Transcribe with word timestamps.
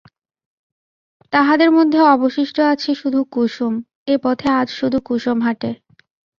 তাহদের 1.33 1.69
মধ্যে 1.71 1.99
অবশিষ্ট 2.15 2.57
আছে 2.73 2.91
শুধু 2.95 3.19
কুসুম, 3.31 3.73
এ 4.07 4.15
পথে 4.23 4.47
আজ 4.51 4.67
শুধু 4.69 4.97
কুসুম 5.05 5.37
হাটে। 5.41 5.71